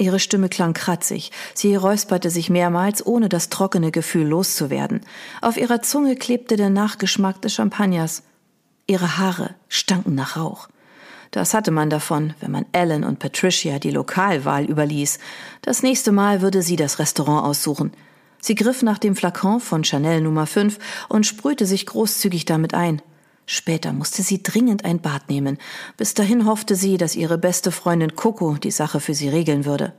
Ihre 0.00 0.18
Stimme 0.18 0.48
klang 0.48 0.72
kratzig. 0.72 1.30
Sie 1.52 1.76
räusperte 1.76 2.30
sich 2.30 2.48
mehrmals, 2.48 3.04
ohne 3.04 3.28
das 3.28 3.50
trockene 3.50 3.90
Gefühl 3.90 4.26
loszuwerden. 4.26 5.02
Auf 5.42 5.58
ihrer 5.58 5.82
Zunge 5.82 6.16
klebte 6.16 6.56
der 6.56 6.70
Nachgeschmack 6.70 7.42
des 7.42 7.52
Champagners. 7.52 8.22
Ihre 8.86 9.18
Haare 9.18 9.54
stanken 9.68 10.14
nach 10.14 10.38
Rauch. 10.38 10.68
Das 11.32 11.52
hatte 11.52 11.70
man 11.70 11.90
davon, 11.90 12.32
wenn 12.40 12.50
man 12.50 12.64
Ellen 12.72 13.04
und 13.04 13.18
Patricia 13.18 13.78
die 13.78 13.90
Lokalwahl 13.90 14.64
überließ. 14.64 15.18
Das 15.60 15.82
nächste 15.82 16.12
Mal 16.12 16.40
würde 16.40 16.62
sie 16.62 16.76
das 16.76 16.98
Restaurant 16.98 17.44
aussuchen. 17.44 17.92
Sie 18.40 18.54
griff 18.54 18.82
nach 18.82 18.98
dem 18.98 19.14
Flakon 19.14 19.60
von 19.60 19.84
Chanel 19.84 20.22
Nummer 20.22 20.46
5 20.46 20.78
und 21.10 21.26
sprühte 21.26 21.66
sich 21.66 21.84
großzügig 21.84 22.46
damit 22.46 22.72
ein. 22.72 23.02
Später 23.52 23.92
musste 23.92 24.22
sie 24.22 24.44
dringend 24.44 24.84
ein 24.84 25.00
Bad 25.00 25.28
nehmen. 25.28 25.58
Bis 25.96 26.14
dahin 26.14 26.46
hoffte 26.46 26.76
sie, 26.76 26.98
dass 26.98 27.16
ihre 27.16 27.36
beste 27.36 27.72
Freundin 27.72 28.14
Coco 28.14 28.54
die 28.54 28.70
Sache 28.70 29.00
für 29.00 29.12
sie 29.12 29.28
regeln 29.28 29.64
würde. 29.64 29.92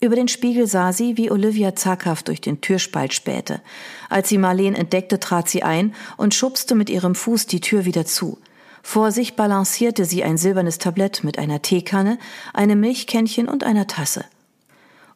Über 0.00 0.16
den 0.16 0.28
Spiegel 0.28 0.66
sah 0.66 0.92
sie, 0.92 1.16
wie 1.16 1.30
Olivia 1.30 1.74
zaghaft 1.74 2.28
durch 2.28 2.42
den 2.42 2.60
Türspalt 2.60 3.14
spähte. 3.14 3.62
Als 4.10 4.28
sie 4.28 4.36
Marleen 4.36 4.74
entdeckte, 4.74 5.18
trat 5.18 5.48
sie 5.48 5.62
ein 5.62 5.94
und 6.18 6.34
schubste 6.34 6.74
mit 6.74 6.90
ihrem 6.90 7.14
Fuß 7.14 7.46
die 7.46 7.62
Tür 7.62 7.86
wieder 7.86 8.04
zu. 8.04 8.36
Vor 8.82 9.12
sich 9.12 9.34
balancierte 9.34 10.04
sie 10.04 10.22
ein 10.22 10.36
silbernes 10.36 10.76
Tablett 10.76 11.24
mit 11.24 11.38
einer 11.38 11.62
Teekanne, 11.62 12.18
einem 12.52 12.80
Milchkännchen 12.80 13.48
und 13.48 13.64
einer 13.64 13.86
Tasse. 13.86 14.26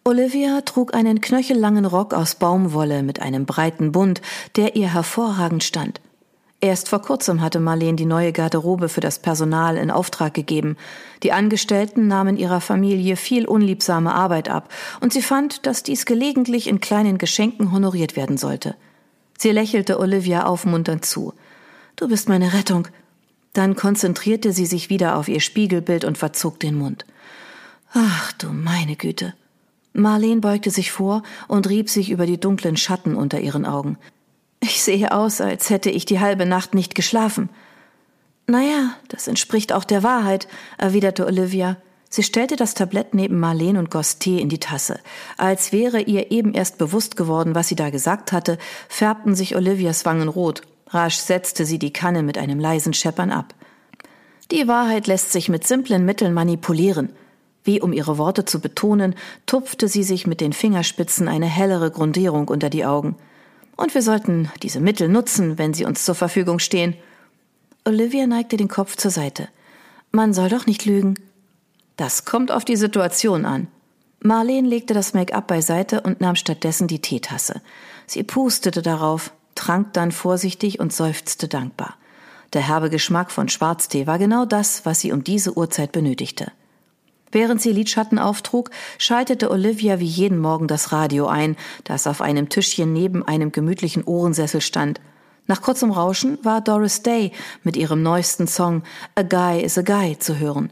Olivia 0.05 0.63
trug 0.63 0.95
einen 0.95 1.21
knöchellangen 1.21 1.85
Rock 1.85 2.15
aus 2.15 2.35
Baumwolle 2.35 3.03
mit 3.03 3.21
einem 3.21 3.45
breiten 3.45 3.93
Bund, 3.93 4.23
der 4.57 4.75
ihr 4.75 4.95
hervorragend 4.95 5.65
stand. 5.65 6.01
Erst 6.65 6.89
vor 6.89 7.03
kurzem 7.03 7.41
hatte 7.41 7.59
Marleen 7.59 7.97
die 7.97 8.07
neue 8.07 8.33
Garderobe 8.33 8.89
für 8.89 9.01
das 9.01 9.19
Personal 9.19 9.77
in 9.77 9.91
Auftrag 9.91 10.33
gegeben. 10.33 10.77
Die 11.25 11.33
Angestellten 11.33 12.07
nahmen 12.07 12.37
ihrer 12.37 12.61
Familie 12.61 13.17
viel 13.17 13.47
unliebsame 13.47 14.15
Arbeit 14.15 14.49
ab, 14.49 14.73
und 15.01 15.13
sie 15.13 15.23
fand, 15.23 15.67
dass 15.67 15.83
dies 15.83 16.07
gelegentlich 16.07 16.69
in 16.69 16.79
kleinen 16.79 17.19
Geschenken 17.19 17.73
honoriert 17.73 18.15
werden 18.15 18.37
sollte. 18.37 18.77
Sie 19.37 19.51
lächelte 19.51 19.99
Olivia 19.99 20.47
aufmunternd 20.47 21.05
zu. 21.05 21.35
Du 21.97 22.07
bist 22.07 22.29
meine 22.29 22.53
Rettung. 22.53 22.87
Dann 23.55 23.75
konzentrierte 23.75 24.53
sie 24.53 24.67
sich 24.67 24.89
wieder 24.89 25.17
auf 25.17 25.27
ihr 25.27 25.41
Spiegelbild 25.41 26.05
und 26.05 26.17
verzog 26.17 26.61
den 26.61 26.77
Mund. 26.77 27.07
Ach 27.93 28.31
du 28.35 28.53
meine 28.53 28.95
Güte. 28.95 29.35
Marleen 29.95 30.41
beugte 30.41 30.71
sich 30.71 30.93
vor 30.93 31.25
und 31.49 31.69
rieb 31.69 31.91
sich 31.91 32.11
über 32.11 32.25
die 32.25 32.39
dunklen 32.39 32.77
Schatten 32.77 33.17
unter 33.17 33.41
ihren 33.41 33.67
Augen. 33.67 33.99
Ich 34.65 34.81
sehe 34.81 35.11
aus, 35.11 35.41
als 35.41 35.71
hätte 35.71 35.91
ich 35.91 36.05
die 36.05 36.21
halbe 36.21 36.47
Nacht 36.47 36.73
nicht 36.73 36.95
geschlafen. 36.95 37.51
Naja, 38.47 38.95
das 39.09 39.27
entspricht 39.27 39.73
auch 39.73 39.83
der 39.83 40.05
Wahrheit, 40.05 40.47
erwiderte 40.79 41.27
Olivia. 41.27 41.79
Sie 42.09 42.23
stellte 42.23 42.55
das 42.55 42.75
Tablett 42.75 43.13
neben 43.13 43.41
Marleen 43.41 43.77
und 43.77 43.91
goss 43.91 44.19
Tee 44.19 44.39
in 44.41 44.49
die 44.49 44.61
Tasse. 44.61 45.01
Als 45.37 45.73
wäre 45.73 46.01
ihr 46.01 46.31
eben 46.31 46.55
erst 46.55 46.79
bewusst 46.79 47.17
geworden, 47.17 47.57
was 47.57 47.67
sie 47.67 47.75
da 47.75 47.91
gesagt 47.91 48.31
hatte, 48.31 48.57
färbten 48.89 49.35
sich 49.35 49.57
Olivias 49.57 50.05
Wangen 50.05 50.29
rot. 50.29 50.63
Rasch 50.91 51.17
setzte 51.17 51.65
sie 51.65 51.81
die 51.81 51.93
Kanne 51.93 52.23
mit 52.23 52.39
einem 52.39 52.61
leisen 52.61 52.95
Scheppern 52.95 53.33
ab. 53.33 53.55
Die 54.53 54.69
Wahrheit 54.69 55.09
lässt 55.09 55.33
sich 55.33 55.49
mit 55.49 55.67
simplen 55.67 56.05
Mitteln 56.05 56.35
manipulieren. 56.35 57.11
Wie 57.65 57.81
um 57.81 57.93
ihre 57.93 58.17
Worte 58.17 58.45
zu 58.45 58.61
betonen, 58.61 59.17
tupfte 59.47 59.89
sie 59.89 60.05
sich 60.05 60.27
mit 60.29 60.41
den 60.41 60.53
Fingerspitzen 60.53 61.27
eine 61.27 61.47
hellere 61.47 61.91
Grundierung 61.91 62.47
unter 62.47 62.71
die 62.71 62.85
Augen. 62.85 63.17
Und 63.77 63.95
wir 63.95 64.03
sollten 64.03 64.51
diese 64.63 64.81
Mittel 64.81 65.09
nutzen, 65.09 65.59
wenn 65.59 65.75
sie 65.75 65.85
uns 65.85 66.05
zur 66.05 66.15
Verfügung 66.15 66.59
stehen. 66.59 66.95
Olivia 67.85 68.27
neigte 68.27 68.57
den 68.57 68.69
Kopf 68.69 68.97
zur 68.97 69.11
Seite. 69.11 69.49
Man 70.11 70.35
soll 70.35 70.49
doch 70.49 70.67
nicht 70.67 70.85
lügen. 70.85 71.15
Das 71.97 72.25
kommt 72.25 72.53
auf 72.53 72.65
die 72.65 72.77
Situation 72.77 73.45
an. 73.45 73.69
Marleen 74.21 74.65
legte 74.65 74.95
das 74.95 75.15
Make-up 75.15 75.49
beiseite 75.49 76.01
und 76.03 76.21
nahm 76.21 76.37
stattdessen 76.37 76.87
die 76.87 77.01
Teetasse. 77.01 77.61
Sie 78.07 78.23
pustete 78.23 78.83
darauf, 78.83 79.33
trank 79.55 79.93
dann 79.95 80.13
vorsichtig 80.13 80.79
und 80.79 80.93
seufzte 80.93 81.49
dankbar. 81.49 81.97
Der 82.53 82.67
herbe 82.67 82.91
Geschmack 82.91 83.31
von 83.31 83.49
Schwarztee 83.49 84.07
war 84.07 84.19
genau 84.19 84.45
das, 84.45 84.85
was 84.85 85.01
sie 85.01 85.13
um 85.13 85.25
diese 85.25 85.57
Uhrzeit 85.57 85.91
benötigte. 85.91 86.53
Während 87.33 87.63
sie 87.63 87.73
Lidschatten 87.73 88.19
auftrug, 88.19 88.71
schaltete 88.99 89.51
Olivia 89.51 89.99
wie 89.99 90.07
jeden 90.07 90.39
Morgen 90.39 90.69
das 90.69 90.93
Radio 90.93 91.27
ein, 91.27 91.57
das 91.85 92.07
auf 92.07 92.21
einem 92.21 92.51
Tischchen 92.51 92.93
neben 92.93 93.27
einem 93.27 93.51
gemütlichen 93.51 94.05
Ohrensessel 94.05 94.61
stand. 94.61 95.01
Nach 95.47 95.63
kurzem 95.63 95.91
Rauschen 95.91 96.39
war 96.45 96.61
Doris 96.61 97.03
Day 97.03 97.33
mit 97.65 97.77
ihrem 97.77 98.03
neuesten 98.03 98.47
Song 98.47 98.83
A 99.15 99.23
Guy 99.23 99.63
is 99.63 99.79
a 99.79 99.83
Guy 99.83 100.19
zu 100.19 100.39
hören. 100.39 100.71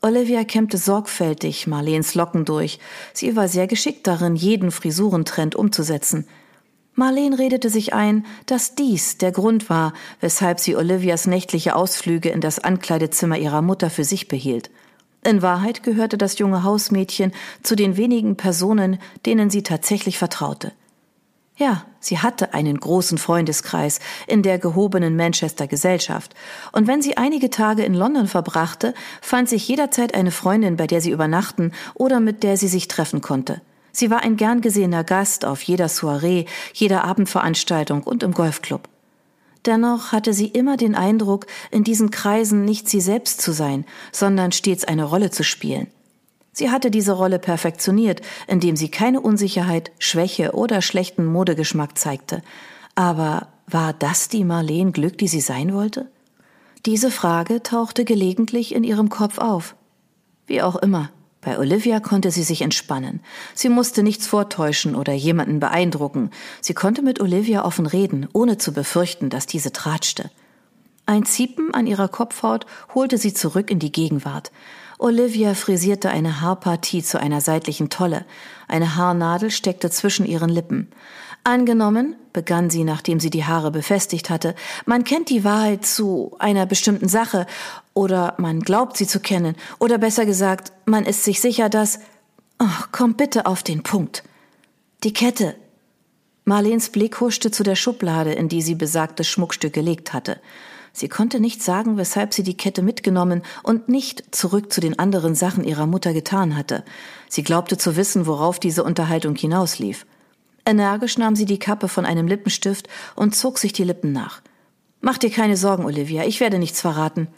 Olivia 0.00 0.44
kämmte 0.44 0.78
sorgfältig 0.78 1.66
Marleens 1.66 2.14
Locken 2.14 2.44
durch. 2.44 2.78
Sie 3.12 3.36
war 3.36 3.48
sehr 3.48 3.66
geschickt 3.66 4.06
darin, 4.06 4.34
jeden 4.34 4.70
Frisurentrend 4.70 5.56
umzusetzen. 5.56 6.26
Marleen 6.94 7.34
redete 7.34 7.68
sich 7.68 7.94
ein, 7.94 8.26
dass 8.46 8.74
dies 8.74 9.18
der 9.18 9.30
Grund 9.30 9.70
war, 9.70 9.92
weshalb 10.20 10.58
sie 10.58 10.74
Olivias 10.74 11.26
nächtliche 11.26 11.76
Ausflüge 11.76 12.30
in 12.30 12.40
das 12.40 12.58
Ankleidezimmer 12.58 13.38
ihrer 13.38 13.62
Mutter 13.62 13.90
für 13.90 14.04
sich 14.04 14.26
behielt. 14.26 14.70
In 15.24 15.42
Wahrheit 15.42 15.82
gehörte 15.82 16.16
das 16.16 16.38
junge 16.38 16.62
Hausmädchen 16.62 17.32
zu 17.62 17.74
den 17.74 17.96
wenigen 17.96 18.36
Personen, 18.36 18.98
denen 19.26 19.50
sie 19.50 19.62
tatsächlich 19.62 20.18
vertraute. 20.18 20.72
Ja, 21.56 21.84
sie 21.98 22.18
hatte 22.18 22.54
einen 22.54 22.78
großen 22.78 23.18
Freundeskreis 23.18 23.98
in 24.28 24.44
der 24.44 24.60
gehobenen 24.60 25.16
Manchester 25.16 25.66
Gesellschaft, 25.66 26.34
und 26.70 26.86
wenn 26.86 27.02
sie 27.02 27.16
einige 27.16 27.50
Tage 27.50 27.82
in 27.82 27.94
London 27.94 28.28
verbrachte, 28.28 28.94
fand 29.20 29.48
sich 29.48 29.66
jederzeit 29.66 30.14
eine 30.14 30.30
Freundin, 30.30 30.76
bei 30.76 30.86
der 30.86 31.00
sie 31.00 31.10
übernachten 31.10 31.72
oder 31.94 32.20
mit 32.20 32.44
der 32.44 32.56
sie 32.56 32.68
sich 32.68 32.86
treffen 32.86 33.22
konnte. 33.22 33.60
Sie 33.90 34.08
war 34.08 34.22
ein 34.22 34.36
gern 34.36 34.60
gesehener 34.60 35.02
Gast 35.02 35.44
auf 35.44 35.60
jeder 35.62 35.88
Soiree, 35.88 36.44
jeder 36.72 37.02
Abendveranstaltung 37.04 38.04
und 38.04 38.22
im 38.22 38.32
Golfclub. 38.32 38.88
Dennoch 39.68 40.12
hatte 40.12 40.32
sie 40.32 40.46
immer 40.46 40.78
den 40.78 40.94
Eindruck, 40.94 41.46
in 41.70 41.84
diesen 41.84 42.10
Kreisen 42.10 42.64
nicht 42.64 42.88
sie 42.88 43.02
selbst 43.02 43.42
zu 43.42 43.52
sein, 43.52 43.84
sondern 44.12 44.50
stets 44.50 44.86
eine 44.86 45.04
Rolle 45.04 45.30
zu 45.30 45.44
spielen. 45.44 45.88
Sie 46.52 46.70
hatte 46.70 46.90
diese 46.90 47.12
Rolle 47.12 47.38
perfektioniert, 47.38 48.22
indem 48.46 48.76
sie 48.76 48.90
keine 48.90 49.20
Unsicherheit, 49.20 49.92
Schwäche 49.98 50.52
oder 50.52 50.80
schlechten 50.80 51.26
Modegeschmack 51.26 51.98
zeigte. 51.98 52.40
Aber 52.94 53.48
war 53.66 53.92
das 53.92 54.30
die 54.30 54.42
Marleen 54.42 54.92
Glück, 54.94 55.18
die 55.18 55.28
sie 55.28 55.42
sein 55.42 55.74
wollte? 55.74 56.10
Diese 56.86 57.10
Frage 57.10 57.62
tauchte 57.62 58.06
gelegentlich 58.06 58.74
in 58.74 58.84
ihrem 58.84 59.10
Kopf 59.10 59.36
auf. 59.36 59.76
Wie 60.46 60.62
auch 60.62 60.76
immer, 60.76 61.10
bei 61.48 61.58
Olivia 61.58 61.98
konnte 61.98 62.30
sie 62.30 62.42
sich 62.42 62.60
entspannen. 62.60 63.20
Sie 63.54 63.70
musste 63.70 64.02
nichts 64.02 64.26
vortäuschen 64.26 64.94
oder 64.94 65.14
jemanden 65.14 65.60
beeindrucken. 65.60 66.30
Sie 66.60 66.74
konnte 66.74 67.00
mit 67.00 67.22
Olivia 67.22 67.64
offen 67.64 67.86
reden, 67.86 68.28
ohne 68.34 68.58
zu 68.58 68.74
befürchten, 68.74 69.30
dass 69.30 69.46
diese 69.46 69.72
tratschte. 69.72 70.30
Ein 71.06 71.24
Ziepen 71.24 71.72
an 71.72 71.86
ihrer 71.86 72.08
Kopfhaut 72.08 72.66
holte 72.94 73.16
sie 73.16 73.32
zurück 73.32 73.70
in 73.70 73.78
die 73.78 73.92
Gegenwart. 73.92 74.52
Olivia 74.98 75.54
frisierte 75.54 76.10
eine 76.10 76.40
Haarpartie 76.40 77.04
zu 77.04 77.20
einer 77.20 77.40
seitlichen 77.40 77.88
Tolle. 77.88 78.24
Eine 78.66 78.96
Haarnadel 78.96 79.50
steckte 79.50 79.90
zwischen 79.90 80.26
ihren 80.26 80.50
Lippen. 80.50 80.88
Angenommen, 81.44 82.16
begann 82.32 82.68
sie, 82.68 82.82
nachdem 82.82 83.20
sie 83.20 83.30
die 83.30 83.44
Haare 83.44 83.70
befestigt 83.70 84.28
hatte, 84.28 84.56
man 84.86 85.04
kennt 85.04 85.30
die 85.30 85.44
Wahrheit 85.44 85.86
zu 85.86 86.34
einer 86.40 86.66
bestimmten 86.66 87.08
Sache 87.08 87.46
oder 87.94 88.34
man 88.38 88.60
glaubt 88.60 88.96
sie 88.96 89.06
zu 89.06 89.20
kennen 89.20 89.54
oder 89.78 89.98
besser 89.98 90.26
gesagt, 90.26 90.72
man 90.84 91.04
ist 91.04 91.22
sich 91.22 91.40
sicher, 91.40 91.68
dass 91.68 92.00
oh, 92.58 92.84
komm 92.90 93.14
bitte 93.14 93.46
auf 93.46 93.62
den 93.62 93.84
Punkt. 93.84 94.24
Die 95.04 95.12
Kette. 95.12 95.54
Marleens 96.44 96.90
Blick 96.90 97.20
huschte 97.20 97.50
zu 97.50 97.62
der 97.62 97.76
Schublade, 97.76 98.32
in 98.32 98.48
die 98.48 98.62
sie 98.62 98.74
besagtes 98.74 99.28
Schmuckstück 99.28 99.72
gelegt 99.72 100.12
hatte. 100.12 100.40
Sie 100.92 101.08
konnte 101.08 101.40
nicht 101.40 101.62
sagen, 101.62 101.96
weshalb 101.96 102.34
sie 102.34 102.42
die 102.42 102.56
Kette 102.56 102.82
mitgenommen 102.82 103.42
und 103.62 103.88
nicht 103.88 104.34
zurück 104.34 104.72
zu 104.72 104.80
den 104.80 104.98
anderen 104.98 105.34
Sachen 105.34 105.64
ihrer 105.64 105.86
Mutter 105.86 106.12
getan 106.12 106.56
hatte. 106.56 106.84
Sie 107.28 107.42
glaubte 107.42 107.78
zu 107.78 107.96
wissen, 107.96 108.26
worauf 108.26 108.58
diese 108.58 108.84
Unterhaltung 108.84 109.36
hinauslief. 109.36 110.06
Energisch 110.66 111.16
nahm 111.18 111.34
sie 111.34 111.46
die 111.46 111.58
Kappe 111.58 111.88
von 111.88 112.04
einem 112.04 112.26
Lippenstift 112.26 112.88
und 113.16 113.34
zog 113.34 113.58
sich 113.58 113.72
die 113.72 113.84
Lippen 113.84 114.12
nach. 114.12 114.42
Mach 115.00 115.18
dir 115.18 115.30
keine 115.30 115.56
Sorgen, 115.56 115.84
Olivia, 115.84 116.24
ich 116.24 116.40
werde 116.40 116.58
nichts 116.58 116.80
verraten. 116.80 117.28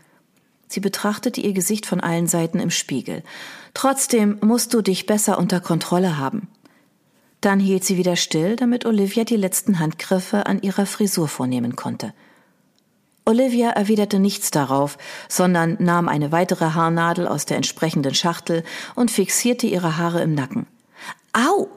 Sie 0.66 0.80
betrachtete 0.80 1.40
ihr 1.40 1.52
Gesicht 1.52 1.84
von 1.84 2.00
allen 2.00 2.26
Seiten 2.26 2.60
im 2.60 2.70
Spiegel. 2.70 3.22
Trotzdem 3.74 4.38
musst 4.40 4.72
du 4.72 4.82
dich 4.82 5.06
besser 5.06 5.38
unter 5.38 5.60
Kontrolle 5.60 6.16
haben. 6.16 6.48
Dann 7.40 7.58
hielt 7.58 7.84
sie 7.84 7.96
wieder 7.96 8.16
still, 8.16 8.56
damit 8.56 8.86
Olivia 8.86 9.24
die 9.24 9.36
letzten 9.36 9.78
Handgriffe 9.78 10.46
an 10.46 10.62
ihrer 10.62 10.86
Frisur 10.86 11.28
vornehmen 11.28 11.74
konnte. 11.74 12.12
Olivia 13.24 13.70
erwiderte 13.70 14.18
nichts 14.18 14.50
darauf, 14.50 14.98
sondern 15.28 15.76
nahm 15.78 16.08
eine 16.08 16.32
weitere 16.32 16.72
Haarnadel 16.72 17.26
aus 17.26 17.46
der 17.46 17.56
entsprechenden 17.56 18.14
Schachtel 18.14 18.64
und 18.94 19.10
fixierte 19.10 19.66
ihre 19.66 19.96
Haare 19.98 20.22
im 20.22 20.34
Nacken. 20.34 20.66
Au! 21.32 21.68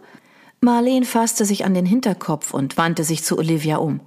Marleen 0.61 1.03
fasste 1.03 1.45
sich 1.45 1.65
an 1.65 1.73
den 1.73 1.85
Hinterkopf 1.85 2.53
und 2.53 2.77
wandte 2.77 3.03
sich 3.03 3.23
zu 3.23 3.37
Olivia 3.37 3.77
um. 3.77 3.99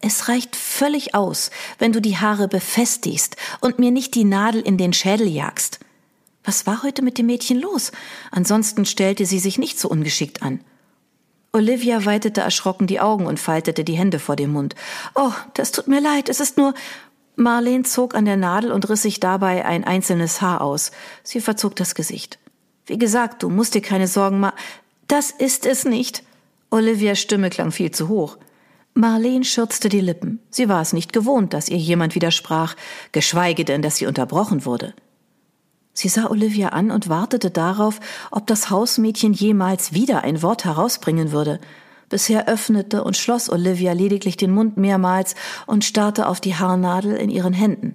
Es 0.00 0.28
reicht 0.28 0.56
völlig 0.56 1.14
aus, 1.14 1.50
wenn 1.78 1.92
du 1.92 2.00
die 2.00 2.18
Haare 2.18 2.48
befestigst 2.48 3.36
und 3.60 3.78
mir 3.78 3.90
nicht 3.90 4.14
die 4.14 4.24
Nadel 4.24 4.60
in 4.60 4.76
den 4.76 4.92
Schädel 4.92 5.28
jagst. 5.28 5.78
Was 6.42 6.66
war 6.66 6.82
heute 6.82 7.00
mit 7.00 7.16
dem 7.16 7.26
Mädchen 7.26 7.58
los? 7.58 7.92
Ansonsten 8.30 8.84
stellte 8.84 9.24
sie 9.24 9.38
sich 9.38 9.56
nicht 9.56 9.78
so 9.78 9.88
ungeschickt 9.88 10.42
an. 10.42 10.60
Olivia 11.54 12.04
weitete 12.04 12.40
erschrocken 12.40 12.88
die 12.88 12.98
Augen 12.98 13.26
und 13.26 13.38
faltete 13.38 13.84
die 13.84 13.96
Hände 13.96 14.18
vor 14.18 14.34
dem 14.34 14.50
Mund. 14.50 14.74
Oh, 15.14 15.30
das 15.54 15.70
tut 15.70 15.86
mir 15.86 16.00
leid, 16.00 16.28
es 16.28 16.40
ist 16.40 16.58
nur. 16.58 16.74
Marlene 17.36 17.84
zog 17.84 18.16
an 18.16 18.24
der 18.24 18.36
Nadel 18.36 18.72
und 18.72 18.88
riss 18.90 19.02
sich 19.02 19.20
dabei 19.20 19.64
ein 19.64 19.84
einzelnes 19.84 20.42
Haar 20.42 20.60
aus. 20.60 20.90
Sie 21.22 21.40
verzog 21.40 21.76
das 21.76 21.94
Gesicht. 21.94 22.40
Wie 22.86 22.98
gesagt, 22.98 23.44
du 23.44 23.50
musst 23.50 23.74
dir 23.74 23.82
keine 23.82 24.08
Sorgen 24.08 24.40
machen. 24.40 24.56
Das 25.06 25.30
ist 25.30 25.64
es 25.64 25.84
nicht. 25.84 26.24
Olivias 26.70 27.20
Stimme 27.20 27.50
klang 27.50 27.70
viel 27.70 27.92
zu 27.92 28.08
hoch. 28.08 28.36
Marlene 28.94 29.44
schürzte 29.44 29.88
die 29.88 30.00
Lippen. 30.00 30.40
Sie 30.50 30.68
war 30.68 30.82
es 30.82 30.92
nicht 30.92 31.12
gewohnt, 31.12 31.54
dass 31.54 31.68
ihr 31.68 31.78
jemand 31.78 32.16
widersprach, 32.16 32.74
geschweige 33.12 33.64
denn, 33.64 33.80
dass 33.80 33.96
sie 33.96 34.06
unterbrochen 34.06 34.64
wurde. 34.64 34.92
Sie 35.94 36.08
sah 36.08 36.28
Olivia 36.28 36.70
an 36.70 36.90
und 36.90 37.08
wartete 37.08 37.50
darauf, 37.50 38.00
ob 38.32 38.46
das 38.48 38.68
Hausmädchen 38.68 39.32
jemals 39.32 39.94
wieder 39.94 40.22
ein 40.24 40.42
Wort 40.42 40.64
herausbringen 40.64 41.32
würde. 41.32 41.60
Bisher 42.10 42.48
öffnete 42.48 43.02
und 43.02 43.16
schloss 43.16 43.48
Olivia 43.48 43.92
lediglich 43.92 44.36
den 44.36 44.50
Mund 44.50 44.76
mehrmals 44.76 45.36
und 45.66 45.84
starrte 45.84 46.26
auf 46.26 46.40
die 46.40 46.56
Haarnadel 46.56 47.14
in 47.14 47.30
ihren 47.30 47.54
Händen. 47.54 47.94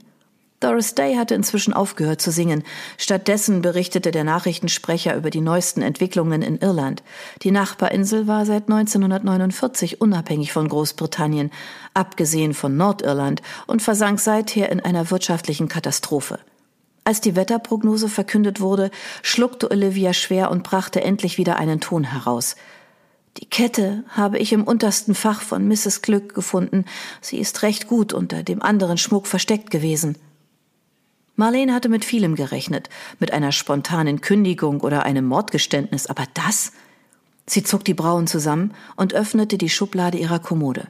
Doris 0.62 0.94
Day 0.94 1.16
hatte 1.16 1.36
inzwischen 1.36 1.74
aufgehört 1.74 2.20
zu 2.20 2.32
singen. 2.32 2.64
Stattdessen 2.98 3.62
berichtete 3.62 4.12
der 4.12 4.26
Nachrichtensprecher 4.26 5.16
über 5.16 5.30
die 5.30 5.40
neuesten 5.40 5.82
Entwicklungen 5.82 6.42
in 6.42 6.58
Irland. 6.58 7.02
Die 7.44 7.52
Nachbarinsel 7.52 8.28
war 8.28 8.46
seit 8.46 8.64
1949 8.70 10.02
unabhängig 10.02 10.52
von 10.52 10.68
Großbritannien, 10.68 11.52
abgesehen 11.94 12.54
von 12.54 12.76
Nordirland, 12.76 13.42
und 13.68 13.82
versank 13.82 14.20
seither 14.20 14.70
in 14.70 14.82
einer 14.82 15.12
wirtschaftlichen 15.12 15.70
Katastrophe. 15.70 16.40
Als 17.04 17.22
die 17.22 17.36
Wetterprognose 17.36 18.10
verkündet 18.10 18.60
wurde, 18.60 18.92
schluckte 19.22 19.72
Olivia 19.72 20.14
schwer 20.14 20.52
und 20.52 20.64
brachte 20.64 21.02
endlich 21.02 21.38
wieder 21.38 21.58
einen 21.58 21.80
Ton 21.80 22.04
heraus. 22.04 22.56
Die 23.38 23.46
Kette 23.46 24.04
habe 24.10 24.38
ich 24.38 24.52
im 24.52 24.64
untersten 24.64 25.16
Fach 25.16 25.42
von 25.42 25.68
Mrs. 25.68 26.02
Glück 26.02 26.36
gefunden. 26.36 26.86
Sie 27.22 27.38
ist 27.38 27.62
recht 27.62 27.88
gut 27.88 28.14
unter 28.14 28.44
dem 28.44 28.62
anderen 28.62 28.98
Schmuck 28.98 29.28
versteckt 29.28 29.72
gewesen. 29.72 30.18
Marlene 31.36 31.74
hatte 31.74 31.88
mit 31.88 32.04
vielem 32.04 32.36
gerechnet, 32.36 32.90
mit 33.18 33.32
einer 33.32 33.54
spontanen 33.54 34.20
Kündigung 34.20 34.82
oder 34.82 35.04
einem 35.04 35.26
Mordgeständnis, 35.26 36.08
aber 36.08 36.26
das? 36.34 36.74
Sie 37.46 37.64
zog 37.64 37.86
die 37.86 37.94
Brauen 37.94 38.28
zusammen 38.28 38.74
und 38.98 39.14
öffnete 39.14 39.58
die 39.58 39.70
Schublade 39.70 40.18
ihrer 40.18 40.40
Kommode. 40.40 40.88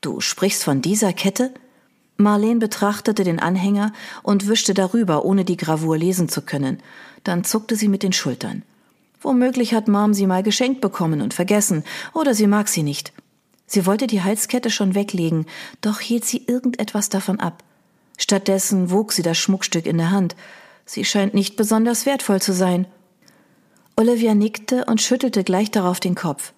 Du 0.00 0.20
sprichst 0.20 0.64
von 0.64 0.80
dieser 0.80 1.12
Kette? 1.12 1.52
Marlene 2.16 2.60
betrachtete 2.60 3.24
den 3.24 3.38
Anhänger 3.38 3.92
und 4.22 4.48
wischte 4.48 4.74
darüber, 4.74 5.24
ohne 5.24 5.44
die 5.44 5.56
Gravur 5.56 5.98
lesen 5.98 6.28
zu 6.28 6.42
können. 6.42 6.78
Dann 7.24 7.44
zuckte 7.44 7.76
sie 7.76 7.88
mit 7.88 8.02
den 8.02 8.12
Schultern. 8.12 8.62
Womöglich 9.20 9.74
hat 9.74 9.88
Mom 9.88 10.14
sie 10.14 10.26
mal 10.26 10.42
geschenkt 10.42 10.80
bekommen 10.80 11.20
und 11.20 11.34
vergessen, 11.34 11.84
oder 12.14 12.34
sie 12.34 12.46
mag 12.46 12.68
sie 12.68 12.82
nicht. 12.82 13.12
Sie 13.66 13.84
wollte 13.84 14.06
die 14.06 14.22
Halskette 14.22 14.70
schon 14.70 14.94
weglegen, 14.94 15.46
doch 15.80 16.00
hielt 16.00 16.24
sie 16.24 16.44
irgendetwas 16.46 17.08
davon 17.08 17.40
ab. 17.40 17.64
Stattdessen 18.16 18.90
wog 18.90 19.12
sie 19.12 19.22
das 19.22 19.36
Schmuckstück 19.36 19.86
in 19.86 19.98
der 19.98 20.10
Hand. 20.10 20.36
Sie 20.84 21.04
scheint 21.04 21.34
nicht 21.34 21.56
besonders 21.56 22.06
wertvoll 22.06 22.40
zu 22.40 22.52
sein. 22.52 22.86
Olivia 23.96 24.34
nickte 24.34 24.84
und 24.84 25.02
schüttelte 25.02 25.42
gleich 25.42 25.70
darauf 25.70 26.00
den 26.00 26.14
Kopf. 26.14 26.52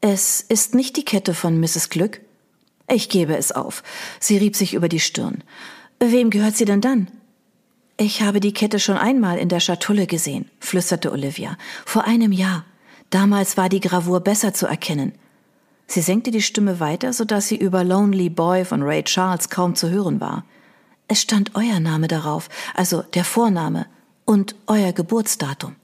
Es 0.00 0.40
ist 0.40 0.74
nicht 0.74 0.96
die 0.96 1.04
Kette 1.04 1.34
von 1.34 1.58
Mrs. 1.58 1.88
Glück? 1.88 2.20
Ich 2.92 3.08
gebe 3.08 3.34
es 3.38 3.52
auf. 3.52 3.82
Sie 4.20 4.36
rieb 4.36 4.54
sich 4.54 4.74
über 4.74 4.86
die 4.86 5.00
Stirn. 5.00 5.42
Wem 5.98 6.28
gehört 6.28 6.56
sie 6.56 6.66
denn 6.66 6.82
dann? 6.82 7.08
Ich 7.96 8.20
habe 8.20 8.38
die 8.38 8.52
Kette 8.52 8.78
schon 8.78 8.98
einmal 8.98 9.38
in 9.38 9.48
der 9.48 9.60
Schatulle 9.60 10.06
gesehen, 10.06 10.50
flüsterte 10.60 11.10
Olivia. 11.10 11.56
Vor 11.86 12.04
einem 12.04 12.32
Jahr. 12.32 12.66
Damals 13.08 13.56
war 13.56 13.70
die 13.70 13.80
Gravur 13.80 14.20
besser 14.20 14.52
zu 14.52 14.66
erkennen. 14.66 15.12
Sie 15.86 16.02
senkte 16.02 16.30
die 16.30 16.42
Stimme 16.42 16.80
weiter, 16.80 17.14
so 17.14 17.24
dass 17.24 17.48
sie 17.48 17.56
über 17.56 17.82
Lonely 17.82 18.28
Boy 18.28 18.66
von 18.66 18.82
Ray 18.82 19.02
Charles 19.04 19.48
kaum 19.48 19.74
zu 19.74 19.88
hören 19.88 20.20
war. 20.20 20.44
Es 21.08 21.22
stand 21.22 21.52
euer 21.54 21.80
Name 21.80 22.08
darauf, 22.08 22.50
also 22.74 23.02
der 23.14 23.24
Vorname 23.24 23.86
und 24.26 24.54
euer 24.66 24.92
Geburtsdatum. 24.92 25.76